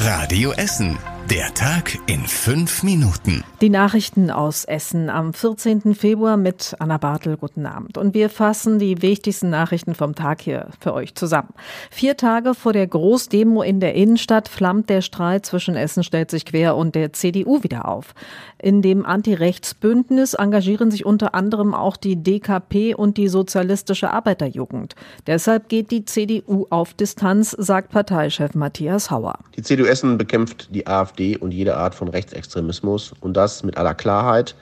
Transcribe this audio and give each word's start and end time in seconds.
Radio 0.00 0.52
Essen. 0.52 1.09
Der 1.28 1.54
Tag 1.54 1.96
in 2.06 2.26
fünf 2.26 2.82
Minuten. 2.82 3.44
Die 3.60 3.68
Nachrichten 3.68 4.30
aus 4.30 4.64
Essen 4.64 5.08
am 5.10 5.32
14. 5.32 5.94
Februar 5.94 6.36
mit 6.36 6.74
Anna 6.80 6.98
Bartel. 6.98 7.36
Guten 7.36 7.66
Abend. 7.66 7.98
Und 7.98 8.14
wir 8.14 8.30
fassen 8.30 8.80
die 8.80 9.00
wichtigsten 9.00 9.48
Nachrichten 9.50 9.94
vom 9.94 10.16
Tag 10.16 10.40
hier 10.40 10.68
für 10.80 10.92
euch 10.92 11.14
zusammen. 11.14 11.50
Vier 11.90 12.16
Tage 12.16 12.54
vor 12.54 12.72
der 12.72 12.86
Großdemo 12.86 13.62
in 13.62 13.78
der 13.78 13.94
Innenstadt 13.94 14.48
flammt 14.48 14.90
der 14.90 15.02
Streit 15.02 15.46
zwischen 15.46 15.76
Essen 15.76 16.02
stellt 16.02 16.32
sich 16.32 16.46
quer 16.46 16.74
und 16.74 16.96
der 16.96 17.12
CDU 17.12 17.62
wieder 17.62 17.86
auf. 17.86 18.14
In 18.58 18.82
dem 18.82 19.06
Anti-Rechts-Bündnis 19.06 20.34
engagieren 20.34 20.90
sich 20.90 21.06
unter 21.06 21.34
anderem 21.34 21.74
auch 21.74 21.96
die 21.96 22.16
DKP 22.16 22.94
und 22.94 23.16
die 23.16 23.28
Sozialistische 23.28 24.10
Arbeiterjugend. 24.10 24.96
Deshalb 25.26 25.68
geht 25.68 25.92
die 25.92 26.04
CDU 26.04 26.66
auf 26.70 26.92
Distanz, 26.94 27.54
sagt 27.56 27.90
Parteichef 27.90 28.54
Matthias 28.54 29.10
Hauer. 29.10 29.38
Die 29.56 29.62
CDU 29.62 29.84
Essen 29.86 30.18
bekämpft 30.18 30.74
die 30.74 30.86
AfD 30.86 31.09
AfD 31.10 31.36
und 31.36 31.52
jede 31.52 31.76
Art 31.76 31.94
von 31.94 32.08
Rechtsextremismus 32.08 33.12
und 33.20 33.36
das 33.36 33.62
mit 33.62 33.76
aller 33.76 33.94
Klarheit. 33.94 34.54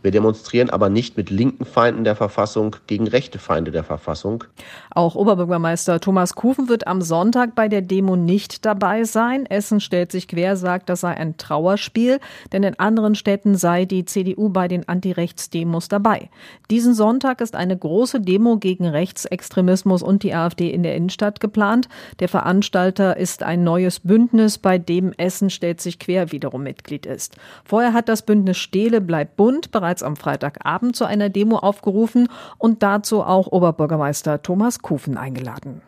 Wir 0.00 0.12
demonstrieren 0.12 0.70
aber 0.70 0.90
nicht 0.90 1.16
mit 1.16 1.28
linken 1.28 1.64
Feinden 1.64 2.04
der 2.04 2.14
Verfassung 2.14 2.76
gegen 2.86 3.08
rechte 3.08 3.40
Feinde 3.40 3.72
der 3.72 3.82
Verfassung. 3.82 4.44
Auch 4.90 5.16
Oberbürgermeister 5.16 5.98
Thomas 5.98 6.36
Kufen 6.36 6.68
wird 6.68 6.86
am 6.86 7.02
Sonntag 7.02 7.56
bei 7.56 7.68
der 7.68 7.82
Demo 7.82 8.14
nicht 8.14 8.64
dabei 8.64 9.02
sein. 9.02 9.44
Essen 9.46 9.80
stellt 9.80 10.12
sich 10.12 10.28
quer, 10.28 10.56
sagt, 10.56 10.88
das 10.88 11.00
sei 11.00 11.16
ein 11.16 11.36
Trauerspiel, 11.36 12.20
denn 12.52 12.62
in 12.62 12.78
anderen 12.78 13.16
Städten 13.16 13.56
sei 13.56 13.86
die 13.86 14.04
CDU 14.04 14.50
bei 14.50 14.68
den 14.68 14.88
Antirechtsdemos 14.88 15.88
dabei. 15.88 16.30
Diesen 16.70 16.94
Sonntag 16.94 17.40
ist 17.40 17.56
eine 17.56 17.76
große 17.76 18.20
Demo 18.20 18.58
gegen 18.58 18.86
Rechtsextremismus 18.86 20.04
und 20.04 20.22
die 20.22 20.34
AfD 20.34 20.70
in 20.70 20.84
der 20.84 20.94
Innenstadt 20.94 21.40
geplant. 21.40 21.88
Der 22.20 22.28
Veranstalter 22.28 23.16
ist 23.16 23.42
ein 23.42 23.64
neues 23.64 23.98
Bündnis, 24.00 24.58
bei 24.58 24.78
dem 24.78 25.12
Essen 25.16 25.50
stellt 25.50 25.80
sich 25.80 25.98
quer 25.98 26.30
wiederum 26.30 26.62
Mitglied 26.62 27.04
ist. 27.04 27.36
Vorher 27.64 27.92
hat 27.92 28.08
das 28.08 28.22
Bündnis 28.22 28.58
Stehle 28.58 29.00
bleibt 29.00 29.36
bunt 29.36 29.72
bereits 29.72 29.87
bereits 29.88 30.02
am 30.02 30.16
Freitagabend 30.16 30.96
zu 30.96 31.06
einer 31.06 31.30
Demo 31.30 31.56
aufgerufen 31.56 32.28
und 32.58 32.82
dazu 32.82 33.22
auch 33.22 33.46
Oberbürgermeister 33.46 34.42
Thomas 34.42 34.80
Kufen 34.82 35.16
eingeladen. 35.16 35.80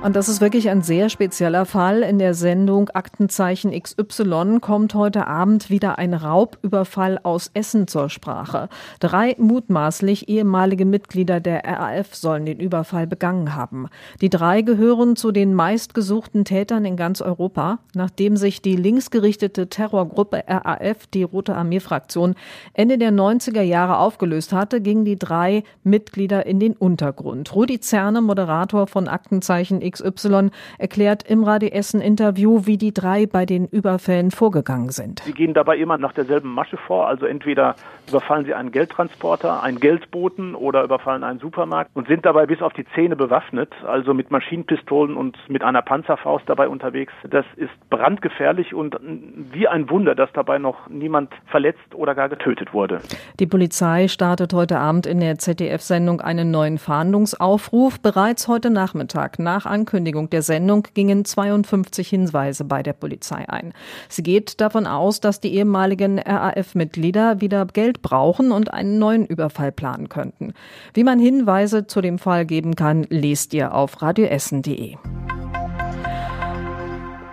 Und 0.00 0.14
das 0.14 0.28
ist 0.28 0.40
wirklich 0.40 0.70
ein 0.70 0.82
sehr 0.82 1.08
spezieller 1.08 1.66
Fall. 1.66 2.02
In 2.02 2.20
der 2.20 2.32
Sendung 2.32 2.88
Aktenzeichen 2.90 3.72
XY 3.72 4.58
kommt 4.60 4.94
heute 4.94 5.26
Abend 5.26 5.70
wieder 5.70 5.98
ein 5.98 6.14
Raubüberfall 6.14 7.18
aus 7.24 7.50
Essen 7.52 7.88
zur 7.88 8.08
Sprache. 8.08 8.68
Drei 9.00 9.34
mutmaßlich 9.38 10.28
ehemalige 10.28 10.84
Mitglieder 10.84 11.40
der 11.40 11.64
RAF 11.64 12.14
sollen 12.14 12.46
den 12.46 12.60
Überfall 12.60 13.08
begangen 13.08 13.56
haben. 13.56 13.88
Die 14.20 14.30
drei 14.30 14.62
gehören 14.62 15.16
zu 15.16 15.32
den 15.32 15.52
meistgesuchten 15.52 16.44
Tätern 16.44 16.84
in 16.84 16.96
ganz 16.96 17.20
Europa, 17.20 17.80
nachdem 17.92 18.36
sich 18.36 18.62
die 18.62 18.76
linksgerichtete 18.76 19.68
Terrorgruppe 19.68 20.44
RAF, 20.46 21.08
die 21.12 21.24
Rote 21.24 21.56
Armee-Fraktion, 21.56 22.36
Ende 22.72 22.98
der 22.98 23.10
90er 23.10 23.62
Jahre 23.62 23.98
aufgelöst 23.98 24.52
hatte, 24.52 24.80
gingen 24.80 25.04
die 25.04 25.18
drei 25.18 25.64
Mitglieder 25.82 26.46
in 26.46 26.60
den 26.60 26.74
Untergrund. 26.74 27.52
Rudi 27.52 27.80
Zerne, 27.80 28.20
Moderator 28.20 28.86
von 28.86 29.08
Aktenzeichen 29.08 29.87
XY 29.90 30.50
erklärt 30.78 31.22
im 31.28 31.44
Radio 31.44 31.70
Essen 31.70 32.00
Interview, 32.00 32.62
wie 32.64 32.78
die 32.78 32.92
drei 32.92 33.26
bei 33.26 33.46
den 33.46 33.66
Überfällen 33.66 34.30
vorgegangen 34.30 34.90
sind. 34.90 35.20
Sie 35.20 35.32
gehen 35.32 35.54
dabei 35.54 35.76
immer 35.76 35.98
nach 35.98 36.12
derselben 36.12 36.52
Masche 36.52 36.76
vor, 36.76 37.08
also 37.08 37.26
entweder 37.26 37.74
überfallen 38.08 38.44
sie 38.44 38.54
einen 38.54 38.72
Geldtransporter, 38.72 39.62
einen 39.62 39.80
Geldboten 39.80 40.54
oder 40.54 40.82
überfallen 40.82 41.24
einen 41.24 41.38
Supermarkt 41.38 41.90
und 41.94 42.08
sind 42.08 42.24
dabei 42.24 42.46
bis 42.46 42.62
auf 42.62 42.72
die 42.72 42.86
Zähne 42.94 43.16
bewaffnet, 43.16 43.72
also 43.86 44.14
mit 44.14 44.30
Maschinenpistolen 44.30 45.16
und 45.16 45.36
mit 45.48 45.62
einer 45.62 45.82
Panzerfaust 45.82 46.44
dabei 46.46 46.68
unterwegs. 46.68 47.12
Das 47.28 47.44
ist 47.56 47.70
brandgefährlich 47.90 48.74
und 48.74 48.96
wie 49.00 49.68
ein 49.68 49.90
Wunder, 49.90 50.14
dass 50.14 50.30
dabei 50.32 50.58
noch 50.58 50.88
niemand 50.88 51.32
verletzt 51.46 51.94
oder 51.94 52.14
gar 52.14 52.28
getötet 52.28 52.72
wurde. 52.72 53.00
Die 53.40 53.46
Polizei 53.46 54.08
startet 54.08 54.52
heute 54.52 54.78
Abend 54.78 55.06
in 55.06 55.20
der 55.20 55.38
ZDF-Sendung 55.38 56.20
einen 56.20 56.50
neuen 56.50 56.78
Fahndungsaufruf. 56.78 58.00
Bereits 58.00 58.48
heute 58.48 58.70
Nachmittag 58.70 59.38
nach 59.38 59.66
Ankündigung 59.78 60.28
der 60.30 60.42
Sendung 60.42 60.86
gingen 60.94 61.24
52 61.24 62.08
Hinweise 62.08 62.64
bei 62.64 62.82
der 62.82 62.94
Polizei 62.94 63.48
ein. 63.48 63.72
Sie 64.08 64.22
geht 64.22 64.60
davon 64.60 64.86
aus, 64.86 65.20
dass 65.20 65.40
die 65.40 65.54
ehemaligen 65.54 66.18
RAF-Mitglieder 66.18 67.40
wieder 67.40 67.64
Geld 67.66 68.02
brauchen 68.02 68.50
und 68.50 68.72
einen 68.72 68.98
neuen 68.98 69.24
Überfall 69.26 69.70
planen 69.70 70.08
könnten. 70.08 70.52
Wie 70.94 71.04
man 71.04 71.20
Hinweise 71.20 71.86
zu 71.86 72.00
dem 72.00 72.18
Fall 72.18 72.44
geben 72.44 72.74
kann, 72.74 73.06
lest 73.08 73.54
ihr 73.54 73.74
auf 73.74 74.02
radioessen.de. 74.02 74.96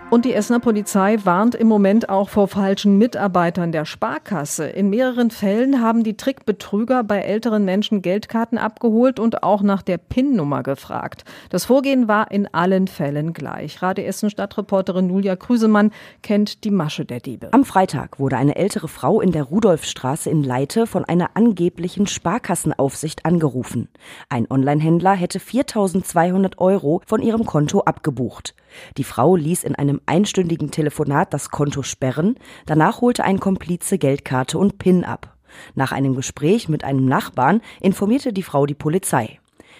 Und 0.08 0.24
die 0.24 0.34
Essener 0.34 0.60
Polizei 0.60 1.18
warnt 1.24 1.56
im 1.56 1.66
Moment 1.66 2.08
auch 2.08 2.28
vor 2.28 2.46
falschen 2.46 2.96
Mitarbeitern 2.96 3.72
der 3.72 3.84
Sparkasse. 3.84 4.64
In 4.66 4.88
mehreren 4.88 5.32
Fällen 5.32 5.82
haben 5.82 6.04
die 6.04 6.16
Trickbetrüger 6.16 7.02
bei 7.02 7.18
älteren 7.18 7.64
Menschen 7.64 8.02
Geldkarten 8.02 8.56
abgeholt 8.56 9.18
und 9.18 9.42
auch 9.42 9.62
nach 9.62 9.82
der 9.82 9.98
PIN-Nummer 9.98 10.62
gefragt. 10.62 11.24
Das 11.50 11.64
Vorgehen 11.64 12.06
war 12.06 12.30
in 12.30 12.46
allen 12.54 12.86
Fällen 12.86 13.32
gleich. 13.32 13.82
Radio 13.82 14.04
Essen 14.04 14.30
Stadtreporterin 14.30 15.10
Julia 15.10 15.34
Krüsemann 15.34 15.90
kennt 16.22 16.62
die 16.62 16.70
Masche 16.70 17.04
der 17.04 17.18
Diebe. 17.18 17.52
Am 17.52 17.64
Freitag 17.64 18.20
wurde 18.20 18.36
eine 18.36 18.54
ältere 18.54 18.86
Frau 18.86 19.20
in 19.20 19.32
der 19.32 19.42
Rudolfstraße 19.42 20.30
in 20.30 20.44
Leite 20.44 20.86
von 20.86 21.04
einer 21.04 21.30
angeblichen 21.34 22.06
Sparkassenaufsicht 22.06 23.26
angerufen. 23.26 23.88
Ein 24.28 24.46
Onlinehändler 24.48 25.14
hätte 25.14 25.40
4200 25.40 26.58
Euro 26.58 27.02
von 27.06 27.20
ihrem 27.20 27.44
Konto 27.44 27.80
abgebucht. 27.80 28.54
Die 28.96 29.04
Frau 29.04 29.36
ließ 29.36 29.64
in 29.64 29.74
einem 29.74 30.00
einstündigen 30.06 30.70
Telefonat 30.70 31.32
das 31.32 31.50
Konto 31.50 31.82
sperren, 31.82 32.36
danach 32.66 33.00
holte 33.00 33.24
ein 33.24 33.40
Komplize 33.40 33.98
Geldkarte 33.98 34.58
und 34.58 34.78
PIN 34.78 35.04
ab. 35.04 35.36
Nach 35.74 35.92
einem 35.92 36.14
Gespräch 36.14 36.68
mit 36.68 36.84
einem 36.84 37.06
Nachbarn 37.06 37.60
informierte 37.80 38.32
die 38.32 38.42
Frau 38.42 38.66
die 38.66 38.74
Polizei. 38.74 39.38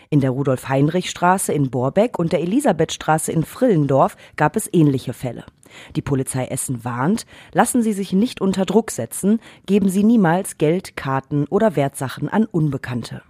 In 0.09 0.21
der 0.21 0.31
Rudolf-Heinrich-Straße 0.31 1.53
in 1.53 1.71
Borbeck 1.71 2.19
und 2.19 2.33
der 2.33 2.41
Elisabethstraße 2.41 3.33
in 3.33 3.45
Frillendorf 3.45 4.17
gab 4.37 4.57
es 4.57 4.69
ähnliche 4.73 5.13
Fälle. 5.13 5.45
Die 5.97 6.03
Polizei 6.03 6.47
Essen 6.47 6.85
warnt, 6.85 7.27
lassen 7.53 7.83
Sie 7.83 7.93
sich 7.93 8.13
nicht 8.13 8.41
unter 8.41 8.67
Druck 8.67 8.91
setzen, 8.91 9.41
geben 9.67 9.89
Sie 9.89 10.05
niemals 10.05 10.59
Geld, 10.59 10.97
Karten 10.97 11.47
oder 11.49 11.75
Wertsachen 11.75 12.29
an 12.29 12.45
Unbekannte. 12.45 13.23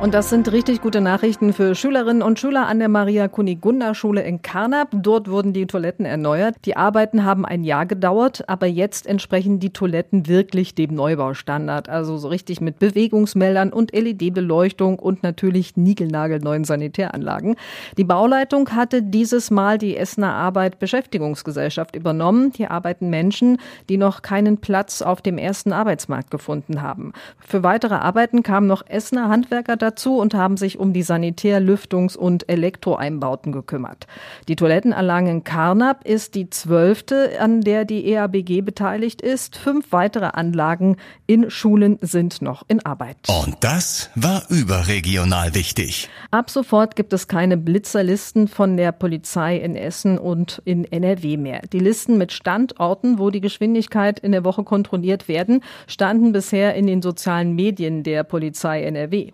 Und 0.00 0.14
das 0.14 0.30
sind 0.30 0.52
richtig 0.52 0.80
gute 0.80 1.00
Nachrichten 1.00 1.52
für 1.52 1.74
Schülerinnen 1.74 2.22
und 2.22 2.38
Schüler 2.38 2.68
an 2.68 2.78
der 2.78 2.88
Maria 2.88 3.26
Kunigunda 3.26 3.96
Schule 3.96 4.22
in 4.22 4.42
Karnap. 4.42 4.90
Dort 4.92 5.28
wurden 5.28 5.52
die 5.52 5.66
Toiletten 5.66 6.06
erneuert. 6.06 6.54
Die 6.66 6.76
Arbeiten 6.76 7.24
haben 7.24 7.44
ein 7.44 7.64
Jahr 7.64 7.84
gedauert, 7.84 8.48
aber 8.48 8.68
jetzt 8.68 9.08
entsprechen 9.08 9.58
die 9.58 9.72
Toiletten 9.72 10.28
wirklich 10.28 10.76
dem 10.76 10.94
Neubaustandard. 10.94 11.88
Also 11.88 12.16
so 12.16 12.28
richtig 12.28 12.60
mit 12.60 12.78
Bewegungsmeldern 12.78 13.72
und 13.72 13.92
LED-Beleuchtung 13.92 15.00
und 15.00 15.24
natürlich 15.24 15.76
niegelnagelneuen 15.76 16.62
Sanitäranlagen. 16.62 17.56
Die 17.96 18.04
Bauleitung 18.04 18.70
hatte 18.76 19.02
dieses 19.02 19.50
Mal 19.50 19.78
die 19.78 19.96
Essener 19.96 20.32
Arbeit 20.32 20.78
Beschäftigungsgesellschaft 20.78 21.96
übernommen. 21.96 22.52
Hier 22.56 22.70
arbeiten 22.70 23.10
Menschen, 23.10 23.58
die 23.88 23.96
noch 23.96 24.22
keinen 24.22 24.58
Platz 24.58 25.02
auf 25.02 25.22
dem 25.22 25.38
ersten 25.38 25.72
Arbeitsmarkt 25.72 26.30
gefunden 26.30 26.82
haben. 26.82 27.12
Für 27.40 27.64
weitere 27.64 27.96
Arbeiten 27.96 28.44
kamen 28.44 28.68
noch 28.68 28.86
Essener 28.86 29.28
Handwerker 29.28 29.76
dazu 29.88 30.18
und 30.18 30.34
haben 30.34 30.56
sich 30.56 30.78
um 30.78 30.92
die 30.92 31.02
Sanitär-, 31.02 31.60
Lüftungs- 31.60 32.16
und 32.16 32.48
Elektroeinbauten 32.48 33.52
gekümmert. 33.52 34.06
Die 34.48 34.56
Toilettenanlage 34.56 35.30
in 35.30 35.44
Karnap 35.44 36.06
ist 36.06 36.34
die 36.34 36.50
zwölfte, 36.50 37.40
an 37.40 37.62
der 37.62 37.84
die 37.84 38.06
EABG 38.06 38.60
beteiligt 38.60 39.22
ist. 39.22 39.56
Fünf 39.56 39.92
weitere 39.92 40.26
Anlagen 40.26 40.96
in 41.26 41.50
Schulen 41.50 41.98
sind 42.00 42.42
noch 42.42 42.64
in 42.68 42.84
Arbeit. 42.84 43.16
Und 43.28 43.56
das 43.60 44.10
war 44.14 44.42
überregional 44.48 45.54
wichtig. 45.54 46.08
Ab 46.30 46.50
sofort 46.50 46.96
gibt 46.96 47.12
es 47.12 47.28
keine 47.28 47.56
Blitzerlisten 47.56 48.48
von 48.48 48.76
der 48.76 48.92
Polizei 48.92 49.56
in 49.56 49.76
Essen 49.76 50.18
und 50.18 50.60
in 50.64 50.84
NRW 50.84 51.36
mehr. 51.36 51.62
Die 51.72 51.78
Listen 51.78 52.18
mit 52.18 52.32
Standorten, 52.32 53.18
wo 53.18 53.30
die 53.30 53.40
Geschwindigkeit 53.40 54.18
in 54.18 54.32
der 54.32 54.44
Woche 54.44 54.64
kontrolliert 54.64 55.28
werden, 55.28 55.62
standen 55.86 56.32
bisher 56.32 56.74
in 56.74 56.86
den 56.86 57.02
sozialen 57.02 57.54
Medien 57.54 58.02
der 58.02 58.24
Polizei 58.24 58.82
NRW. 58.82 59.32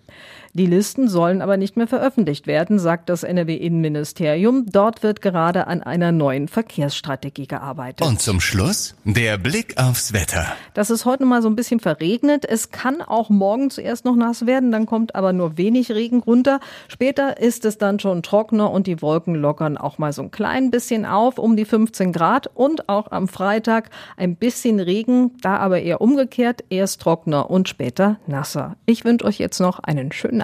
Die 0.57 0.67
Listen 0.67 1.09
sollen 1.09 1.43
aber 1.43 1.57
nicht 1.57 1.77
mehr 1.77 1.89
veröffentlicht 1.89 2.47
werden, 2.47 2.79
sagt 2.79 3.09
das 3.09 3.25
NRW-Innenministerium. 3.25 4.67
Dort 4.71 5.03
wird 5.03 5.21
gerade 5.21 5.67
an 5.67 5.83
einer 5.83 6.13
neuen 6.13 6.47
Verkehrsstrategie 6.47 7.49
gearbeitet. 7.49 8.07
Und 8.07 8.21
zum 8.21 8.41
Schluss 8.41 8.95
der 9.03 9.37
Blick 9.37 9.77
aufs 9.83 10.13
Wetter. 10.13 10.47
Das 10.73 10.91
ist 10.91 11.07
heute 11.07 11.25
mal 11.25 11.43
so 11.43 11.49
ein 11.49 11.57
bisschen 11.57 11.81
verregnet. 11.81 12.45
Es 12.49 12.71
kann 12.71 13.03
auch 13.03 13.31
morgen 13.31 13.69
zuerst 13.69 14.05
noch 14.05 14.15
nass 14.15 14.47
werden, 14.47 14.71
dann 14.71 14.87
kommt 14.87 15.17
aber 15.17 15.33
nur 15.33 15.59
wenig 15.59 15.91
Regen 15.91 16.21
runter. 16.21 16.61
Später 16.87 17.41
ist 17.41 17.65
es 17.65 17.77
dann 17.77 17.99
schon 17.99 18.23
trockener 18.23 18.71
und 18.71 18.87
die 18.87 19.03
Wolken 19.03 19.35
lockern 19.35 19.77
auch 19.77 19.99
mal 19.99 20.13
so 20.13 20.23
ein 20.23 20.31
klein 20.31 20.71
bisschen 20.71 21.05
auf, 21.05 21.39
um 21.39 21.57
die 21.57 21.65
15 21.65 22.13
Grad 22.13 22.49
und 22.55 22.89
auch 22.89 23.11
am 23.11 23.27
Freitag 23.27 23.91
ein 24.17 24.37
bisschen 24.37 24.79
Regen, 24.79 25.33
da 25.41 25.57
aber 25.57 25.81
eher 25.81 26.01
umgekehrt, 26.01 26.63
erst 26.71 27.01
trockener 27.01 27.51
und 27.51 27.69
später 27.69 28.21
nasser. 28.29 28.77
Ich 28.87 29.05
wünsche 29.05 29.25
euch 29.25 29.41
jetzt 29.41 29.59
noch 29.59 29.81
einen 29.81 30.13
schönen 30.13 30.44